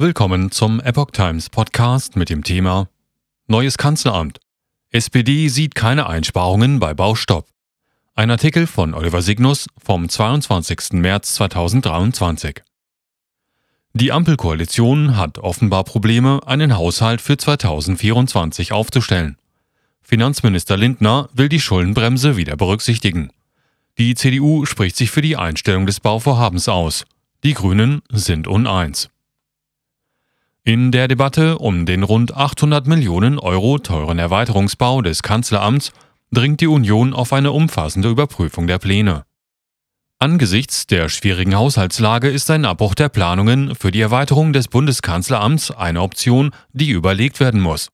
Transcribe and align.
Willkommen 0.00 0.52
zum 0.52 0.78
Epoch 0.78 1.10
Times 1.10 1.50
Podcast 1.50 2.14
mit 2.14 2.30
dem 2.30 2.44
Thema 2.44 2.88
Neues 3.48 3.78
Kanzleramt. 3.78 4.38
SPD 4.90 5.48
sieht 5.48 5.74
keine 5.74 6.06
Einsparungen 6.06 6.78
bei 6.78 6.94
Baustopp. 6.94 7.48
Ein 8.14 8.30
Artikel 8.30 8.68
von 8.68 8.94
Oliver 8.94 9.22
Signus 9.22 9.66
vom 9.76 10.08
22. 10.08 10.92
März 10.92 11.34
2023. 11.34 12.62
Die 13.92 14.12
Ampelkoalition 14.12 15.16
hat 15.16 15.38
offenbar 15.38 15.82
Probleme, 15.82 16.42
einen 16.46 16.76
Haushalt 16.76 17.20
für 17.20 17.36
2024 17.36 18.70
aufzustellen. 18.70 19.36
Finanzminister 20.00 20.76
Lindner 20.76 21.28
will 21.32 21.48
die 21.48 21.58
Schuldenbremse 21.58 22.36
wieder 22.36 22.56
berücksichtigen. 22.56 23.32
Die 23.98 24.14
CDU 24.14 24.64
spricht 24.64 24.96
sich 24.96 25.10
für 25.10 25.22
die 25.22 25.36
Einstellung 25.36 25.86
des 25.86 25.98
Bauvorhabens 25.98 26.68
aus. 26.68 27.04
Die 27.42 27.54
Grünen 27.54 28.00
sind 28.12 28.46
uneins. 28.46 29.10
In 30.68 30.92
der 30.92 31.08
Debatte 31.08 31.56
um 31.56 31.86
den 31.86 32.02
rund 32.02 32.36
800 32.36 32.86
Millionen 32.86 33.38
Euro 33.38 33.78
teuren 33.78 34.18
Erweiterungsbau 34.18 35.00
des 35.00 35.22
Kanzleramts 35.22 35.92
dringt 36.30 36.60
die 36.60 36.66
Union 36.66 37.14
auf 37.14 37.32
eine 37.32 37.52
umfassende 37.52 38.10
Überprüfung 38.10 38.66
der 38.66 38.78
Pläne. 38.78 39.24
Angesichts 40.18 40.86
der 40.86 41.08
schwierigen 41.08 41.56
Haushaltslage 41.56 42.28
ist 42.28 42.50
ein 42.50 42.66
Abbruch 42.66 42.94
der 42.94 43.08
Planungen 43.08 43.76
für 43.76 43.90
die 43.90 44.02
Erweiterung 44.02 44.52
des 44.52 44.68
Bundeskanzleramts 44.68 45.70
eine 45.70 46.02
Option, 46.02 46.50
die 46.74 46.90
überlegt 46.90 47.40
werden 47.40 47.62
muss, 47.62 47.88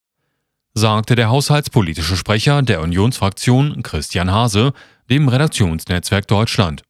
sagte 0.72 1.14
der 1.14 1.28
haushaltspolitische 1.28 2.16
Sprecher 2.16 2.62
der 2.62 2.82
Unionsfraktion 2.82 3.84
Christian 3.84 4.32
Hase 4.32 4.72
dem 5.08 5.28
Redaktionsnetzwerk 5.28 6.26
Deutschland. 6.26 6.82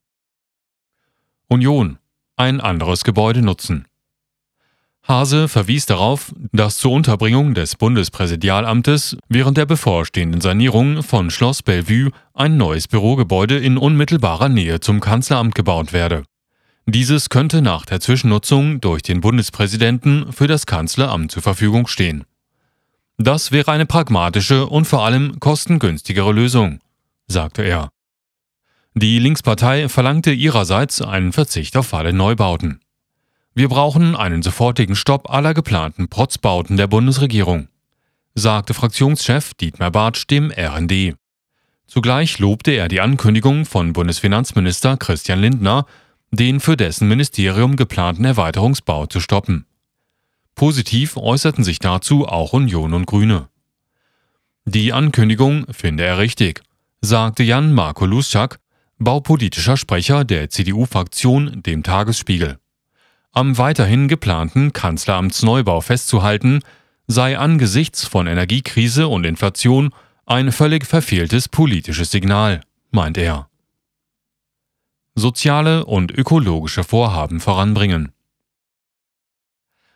Union 1.46 1.98
ein 2.36 2.62
anderes 2.62 3.05
Gebäude 3.05 3.42
nutzen. 3.42 3.86
Hase 5.06 5.48
verwies 5.48 5.84
darauf, 5.84 6.32
dass 6.52 6.78
zur 6.78 6.92
Unterbringung 6.92 7.52
des 7.52 7.76
Bundespräsidialamtes 7.76 9.19
während 9.28 9.58
der 9.58 9.66
bevorstehenden 9.66 10.41
Sanierung 10.41 11.02
von 11.02 11.30
Schloss 11.30 11.62
Bellevue 11.62 12.10
ein 12.33 12.56
neues 12.56 12.88
Bürogebäude 12.88 13.58
in 13.58 13.77
unmittelbarer 13.77 14.48
Nähe 14.48 14.80
zum 14.80 15.00
Kanzleramt 15.00 15.55
gebaut 15.55 15.92
werde. 15.92 16.25
Dieses 16.86 17.28
könnte 17.28 17.60
nach 17.60 17.84
der 17.84 18.00
Zwischennutzung 18.00 18.80
durch 18.80 19.02
den 19.02 19.20
Bundespräsidenten 19.20 20.32
für 20.32 20.47
das 20.47 20.64
Kanzleramt 20.64 21.30
zur 21.30 21.42
Verfügung 21.42 21.86
stehen. 21.86 22.25
Das 23.19 23.52
wäre 23.52 23.72
eine 23.72 23.86
pragmatische 23.86 24.66
und 24.66 24.86
vor 24.86 25.05
allem 25.05 25.38
kostengünstigere 25.38 26.32
Lösung, 26.32 26.80
sagte 27.27 27.62
er. 27.62 27.91
Die 28.94 29.19
Linkspartei 29.19 29.88
verlangte 29.88 30.32
ihrerseits 30.32 31.02
einen 31.02 31.32
Verzicht 31.32 31.77
auf 31.77 31.92
alle 31.92 32.12
Neubauten. 32.12 32.80
Wir 33.56 33.69
brauchen 33.69 34.16
einen 34.16 34.42
sofortigen 34.42 34.97
Stopp 34.97 35.30
aller 35.30 35.55
geplanten 35.55 36.08
Protzbauten 36.08 36.77
der 36.77 36.88
Bundesregierung, 36.88 37.69
sagte 38.34 38.74
Fraktionschef 38.74 39.55
Dietmar 39.55 39.92
Bartsch 39.92 40.27
dem 40.28 40.50
RND. 40.50 41.14
Zugleich 41.86 42.41
lobte 42.41 42.72
er 42.72 42.88
die 42.88 43.00
Ankündigung 43.00 43.64
von 43.64 43.92
Bundesfinanzminister 43.92 44.97
Christian 44.97 45.41
Lindner, 45.41 45.86
den 46.32 46.58
für 46.58 46.77
dessen 46.77 47.06
Ministerium 47.06 47.77
geplanten 47.77 48.25
Erweiterungsbau 48.25 49.06
zu 49.06 49.20
stoppen. 49.20 49.66
Positiv 50.56 51.16
äußerten 51.16 51.62
sich 51.62 51.78
dazu 51.78 52.27
auch 52.27 52.55
Union 52.55 52.92
und 52.92 53.06
Grüne. 53.06 53.48
Die 54.64 54.92
Ankündigung 54.92 55.66
finde 55.70 56.05
er 56.05 56.19
richtig, 56.19 56.62
sagte 57.00 57.44
Jan 57.44 57.72
Marko 57.72 58.05
Luschak, 58.05 58.58
baupolitischer 58.98 59.77
Sprecher 59.77 60.25
der 60.25 60.50
CDU-Fraktion, 60.50 61.62
dem 61.62 61.84
Tagesspiegel. 61.84 62.58
Am 63.36 63.58
weiterhin 63.58 64.06
geplanten 64.06 64.72
Kanzleramtsneubau 64.72 65.80
festzuhalten, 65.80 66.60
sei 67.08 67.36
angesichts 67.36 68.06
von 68.06 68.28
Energiekrise 68.28 69.08
und 69.08 69.24
Inflation 69.24 69.91
ein 70.24 70.52
völlig 70.52 70.86
verfehltes 70.86 71.48
politisches 71.48 72.12
Signal, 72.12 72.60
meint 72.92 73.19
er. 73.19 73.48
Soziale 75.16 75.84
und 75.84 76.12
ökologische 76.12 76.84
Vorhaben 76.84 77.41
voranbringen. 77.41 78.12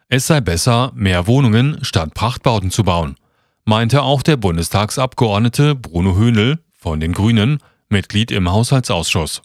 Es 0.08 0.26
sei 0.26 0.40
besser, 0.40 0.90
mehr 0.96 1.28
Wohnungen 1.28 1.78
statt 1.82 2.14
Prachtbauten 2.14 2.72
zu 2.72 2.82
bauen, 2.82 3.14
meinte 3.64 4.02
auch 4.02 4.22
der 4.22 4.36
Bundestagsabgeordnete 4.36 5.76
Bruno 5.76 6.16
Höhnel 6.16 6.58
von 6.72 6.98
den 6.98 7.12
Grünen, 7.12 7.58
Mitglied 7.88 8.32
im 8.32 8.50
Haushaltsausschuss. 8.50 9.42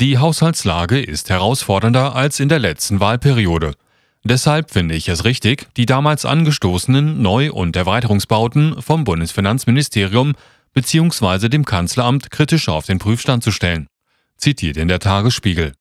Die 0.00 0.16
Haushaltslage 0.16 1.00
ist 1.00 1.28
herausfordernder 1.28 2.14
als 2.14 2.38
in 2.38 2.48
der 2.48 2.60
letzten 2.60 3.00
Wahlperiode. 3.00 3.74
Deshalb 4.22 4.70
finde 4.70 4.94
ich 4.94 5.08
es 5.08 5.24
richtig, 5.24 5.66
die 5.76 5.86
damals 5.86 6.24
angestoßenen 6.24 7.20
Neu- 7.20 7.50
und 7.50 7.74
Erweiterungsbauten 7.74 8.80
vom 8.80 9.02
Bundesfinanzministerium 9.02 10.34
bzw. 10.72 11.48
dem 11.48 11.64
Kanzleramt 11.64 12.30
kritisch 12.30 12.68
auf 12.68 12.86
den 12.86 13.00
Prüfstand 13.00 13.42
zu 13.42 13.50
stellen. 13.50 13.88
Zitiert 14.36 14.76
in 14.76 14.86
der 14.86 15.00
Tagesspiegel. 15.00 15.72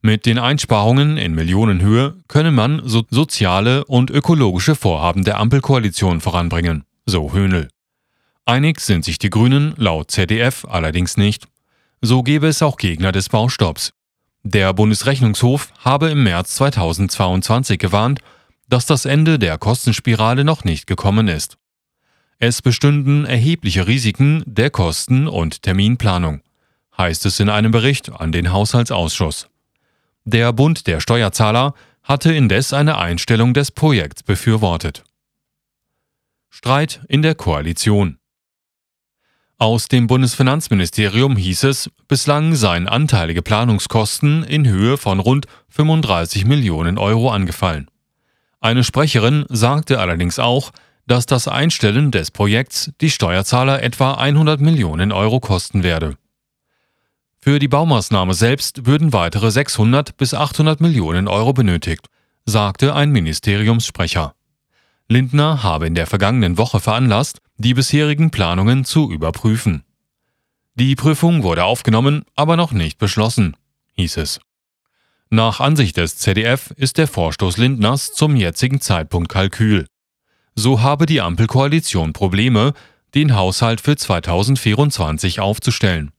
Mit 0.00 0.24
den 0.24 0.38
Einsparungen 0.38 1.18
in 1.18 1.34
Millionenhöhe 1.34 2.16
könne 2.28 2.52
man 2.52 2.80
so 2.86 3.04
soziale 3.10 3.84
und 3.84 4.10
ökologische 4.10 4.74
Vorhaben 4.74 5.24
der 5.24 5.40
Ampelkoalition 5.40 6.22
voranbringen, 6.22 6.84
so 7.04 7.34
Höhnel. 7.34 7.68
Einig 8.46 8.80
sind 8.80 9.04
sich 9.04 9.18
die 9.18 9.28
Grünen 9.28 9.74
laut 9.76 10.10
ZDF 10.10 10.64
allerdings 10.64 11.18
nicht. 11.18 11.48
So 12.00 12.22
gäbe 12.22 12.48
es 12.48 12.62
auch 12.62 12.76
Gegner 12.76 13.12
des 13.12 13.28
Baustopps. 13.28 13.92
Der 14.42 14.72
Bundesrechnungshof 14.72 15.72
habe 15.80 16.10
im 16.10 16.22
März 16.22 16.54
2022 16.56 17.78
gewarnt, 17.78 18.20
dass 18.68 18.86
das 18.86 19.04
Ende 19.04 19.38
der 19.38 19.58
Kostenspirale 19.58 20.44
noch 20.44 20.64
nicht 20.64 20.86
gekommen 20.86 21.28
ist. 21.28 21.56
Es 22.38 22.60
bestünden 22.60 23.24
erhebliche 23.24 23.86
Risiken 23.86 24.42
der 24.46 24.70
Kosten- 24.70 25.26
und 25.26 25.62
Terminplanung, 25.62 26.42
heißt 26.96 27.26
es 27.26 27.40
in 27.40 27.48
einem 27.48 27.72
Bericht 27.72 28.10
an 28.12 28.30
den 28.30 28.52
Haushaltsausschuss. 28.52 29.48
Der 30.24 30.52
Bund 30.52 30.86
der 30.86 31.00
Steuerzahler 31.00 31.74
hatte 32.02 32.32
indes 32.32 32.72
eine 32.72 32.98
Einstellung 32.98 33.54
des 33.54 33.70
Projekts 33.70 34.22
befürwortet. 34.22 35.02
Streit 36.50 37.00
in 37.08 37.22
der 37.22 37.34
Koalition. 37.34 38.18
Aus 39.58 39.88
dem 39.88 40.06
Bundesfinanzministerium 40.06 41.36
hieß 41.36 41.64
es, 41.64 41.90
bislang 42.08 42.54
seien 42.54 42.86
anteilige 42.86 43.40
Planungskosten 43.40 44.44
in 44.44 44.68
Höhe 44.68 44.98
von 44.98 45.18
rund 45.18 45.46
35 45.70 46.44
Millionen 46.44 46.98
Euro 46.98 47.30
angefallen. 47.30 47.88
Eine 48.60 48.84
Sprecherin 48.84 49.46
sagte 49.48 49.98
allerdings 49.98 50.38
auch, 50.38 50.72
dass 51.06 51.24
das 51.24 51.48
Einstellen 51.48 52.10
des 52.10 52.30
Projekts 52.30 52.92
die 53.00 53.08
Steuerzahler 53.08 53.82
etwa 53.82 54.14
100 54.14 54.60
Millionen 54.60 55.10
Euro 55.10 55.40
kosten 55.40 55.82
werde. 55.82 56.18
Für 57.38 57.58
die 57.58 57.68
Baumaßnahme 57.68 58.34
selbst 58.34 58.84
würden 58.84 59.14
weitere 59.14 59.50
600 59.50 60.18
bis 60.18 60.34
800 60.34 60.82
Millionen 60.82 61.28
Euro 61.28 61.54
benötigt, 61.54 62.08
sagte 62.44 62.94
ein 62.94 63.10
Ministeriumssprecher. 63.10 64.34
Lindner 65.08 65.62
habe 65.62 65.86
in 65.86 65.94
der 65.94 66.06
vergangenen 66.06 66.58
Woche 66.58 66.78
veranlasst, 66.80 67.40
die 67.58 67.74
bisherigen 67.74 68.30
Planungen 68.30 68.84
zu 68.84 69.10
überprüfen. 69.10 69.84
Die 70.74 70.94
Prüfung 70.94 71.42
wurde 71.42 71.64
aufgenommen, 71.64 72.24
aber 72.34 72.56
noch 72.56 72.72
nicht 72.72 72.98
beschlossen, 72.98 73.56
hieß 73.94 74.18
es. 74.18 74.40
Nach 75.30 75.58
Ansicht 75.60 75.96
des 75.96 76.18
ZDF 76.18 76.70
ist 76.76 76.98
der 76.98 77.08
Vorstoß 77.08 77.56
Lindners 77.56 78.12
zum 78.12 78.36
jetzigen 78.36 78.80
Zeitpunkt 78.80 79.28
Kalkül. 79.28 79.86
So 80.54 80.82
habe 80.82 81.06
die 81.06 81.20
Ampelkoalition 81.20 82.12
Probleme, 82.12 82.74
den 83.14 83.34
Haushalt 83.34 83.80
für 83.80 83.96
2024 83.96 85.40
aufzustellen. 85.40 86.12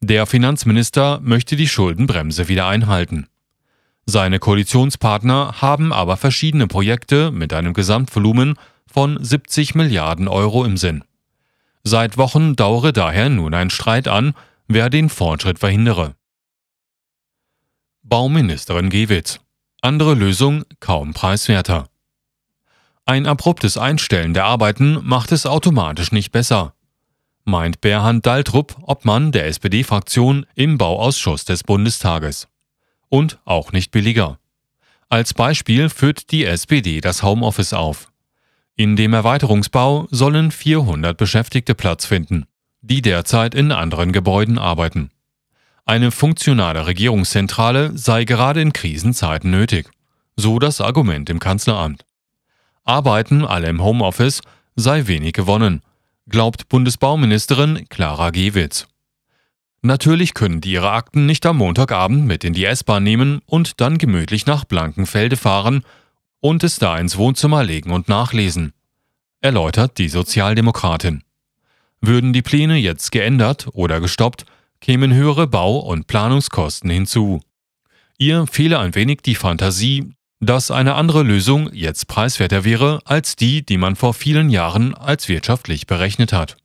Der 0.00 0.26
Finanzminister 0.26 1.20
möchte 1.22 1.54
die 1.54 1.68
Schuldenbremse 1.68 2.48
wieder 2.48 2.66
einhalten. 2.66 3.28
Seine 4.04 4.40
Koalitionspartner 4.40 5.60
haben 5.60 5.92
aber 5.92 6.16
verschiedene 6.16 6.66
Projekte 6.66 7.30
mit 7.30 7.52
einem 7.52 7.72
Gesamtvolumen 7.72 8.56
von 8.92 9.22
70 9.22 9.74
Milliarden 9.74 10.28
Euro 10.28 10.64
im 10.64 10.76
Sinn. 10.76 11.04
Seit 11.82 12.16
Wochen 12.18 12.54
dauere 12.54 12.92
daher 12.92 13.28
nun 13.28 13.54
ein 13.54 13.70
Streit 13.70 14.06
an, 14.06 14.34
wer 14.68 14.90
den 14.90 15.08
Fortschritt 15.08 15.58
verhindere. 15.58 16.14
Bauministerin 18.02 18.90
Gewitz. 18.90 19.40
Andere 19.80 20.14
Lösung 20.14 20.64
kaum 20.78 21.14
preiswerter. 21.14 21.88
Ein 23.04 23.26
abruptes 23.26 23.76
Einstellen 23.76 24.34
der 24.34 24.44
Arbeiten 24.44 24.98
macht 25.02 25.32
es 25.32 25.44
automatisch 25.46 26.12
nicht 26.12 26.30
besser, 26.30 26.74
meint 27.44 27.80
Berhard 27.80 28.24
Daltrup, 28.24 28.76
Obmann 28.82 29.32
der 29.32 29.46
SPD-Fraktion 29.46 30.46
im 30.54 30.78
Bauausschuss 30.78 31.44
des 31.44 31.64
Bundestages 31.64 32.46
und 33.08 33.40
auch 33.44 33.72
nicht 33.72 33.90
billiger. 33.90 34.38
Als 35.08 35.34
Beispiel 35.34 35.88
führt 35.88 36.30
die 36.30 36.44
SPD 36.44 37.00
das 37.00 37.22
Homeoffice 37.22 37.72
auf. 37.72 38.11
In 38.76 38.96
dem 38.96 39.12
Erweiterungsbau 39.12 40.06
sollen 40.10 40.50
400 40.50 41.16
Beschäftigte 41.16 41.74
Platz 41.74 42.06
finden, 42.06 42.46
die 42.80 43.02
derzeit 43.02 43.54
in 43.54 43.70
anderen 43.70 44.12
Gebäuden 44.12 44.58
arbeiten. 44.58 45.10
Eine 45.84 46.10
funktionale 46.10 46.86
Regierungszentrale 46.86 47.96
sei 47.96 48.24
gerade 48.24 48.62
in 48.62 48.72
Krisenzeiten 48.72 49.50
nötig, 49.50 49.90
so 50.36 50.58
das 50.58 50.80
Argument 50.80 51.28
im 51.28 51.38
Kanzleramt. 51.38 52.06
Arbeiten 52.84 53.44
alle 53.44 53.68
im 53.68 53.82
Homeoffice 53.82 54.40
sei 54.74 55.06
wenig 55.06 55.34
gewonnen, 55.34 55.82
glaubt 56.28 56.68
Bundesbauministerin 56.70 57.86
Clara 57.90 58.30
Gewitz. 58.30 58.86
Natürlich 59.82 60.32
können 60.32 60.60
die 60.62 60.72
ihre 60.72 60.92
Akten 60.92 61.26
nicht 61.26 61.44
am 61.44 61.58
Montagabend 61.58 62.24
mit 62.24 62.42
in 62.42 62.54
die 62.54 62.64
S-Bahn 62.64 63.02
nehmen 63.02 63.42
und 63.44 63.80
dann 63.80 63.98
gemütlich 63.98 64.46
nach 64.46 64.64
Blankenfelde 64.64 65.36
fahren 65.36 65.84
und 66.42 66.64
es 66.64 66.78
da 66.78 66.98
ins 66.98 67.16
Wohnzimmer 67.16 67.62
legen 67.62 67.92
und 67.92 68.08
nachlesen, 68.08 68.72
erläutert 69.40 69.96
die 69.98 70.08
Sozialdemokratin. 70.08 71.22
Würden 72.00 72.32
die 72.32 72.42
Pläne 72.42 72.76
jetzt 72.76 73.12
geändert 73.12 73.68
oder 73.72 74.00
gestoppt, 74.00 74.44
kämen 74.80 75.14
höhere 75.14 75.46
Bau- 75.46 75.78
und 75.78 76.08
Planungskosten 76.08 76.90
hinzu. 76.90 77.40
Ihr 78.18 78.48
fehle 78.48 78.80
ein 78.80 78.96
wenig 78.96 79.20
die 79.22 79.36
Fantasie, 79.36 80.12
dass 80.40 80.72
eine 80.72 80.96
andere 80.96 81.22
Lösung 81.22 81.72
jetzt 81.72 82.08
preiswerter 82.08 82.64
wäre 82.64 82.98
als 83.04 83.36
die, 83.36 83.64
die 83.64 83.78
man 83.78 83.94
vor 83.94 84.12
vielen 84.12 84.50
Jahren 84.50 84.94
als 84.94 85.28
wirtschaftlich 85.28 85.86
berechnet 85.86 86.32
hat. 86.32 86.56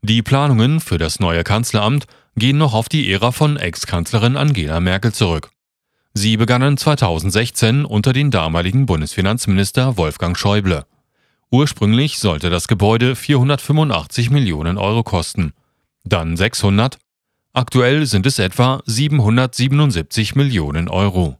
Die 0.00 0.22
Planungen 0.22 0.80
für 0.80 0.98
das 0.98 1.20
neue 1.20 1.44
Kanzleramt 1.44 2.06
gehen 2.34 2.58
noch 2.58 2.74
auf 2.74 2.88
die 2.88 3.12
Ära 3.12 3.30
von 3.30 3.56
Ex-Kanzlerin 3.56 4.36
Angela 4.36 4.80
Merkel 4.80 5.12
zurück. 5.12 5.52
Sie 6.14 6.36
begannen 6.36 6.76
2016 6.76 7.84
unter 7.86 8.12
den 8.12 8.30
damaligen 8.30 8.84
Bundesfinanzminister 8.84 9.96
Wolfgang 9.96 10.36
Schäuble. 10.36 10.84
Ursprünglich 11.50 12.18
sollte 12.18 12.50
das 12.50 12.68
Gebäude 12.68 13.16
485 13.16 14.30
Millionen 14.30 14.76
Euro 14.76 15.02
kosten, 15.02 15.52
dann 16.04 16.36
600, 16.36 16.98
aktuell 17.52 18.06
sind 18.06 18.26
es 18.26 18.38
etwa 18.38 18.82
777 18.86 20.34
Millionen 20.34 20.88
Euro. 20.88 21.38